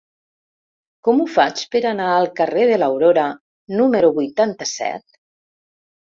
[1.07, 3.25] Com ho faig per anar al carrer de l'Aurora
[3.81, 5.21] número vuitanta-set?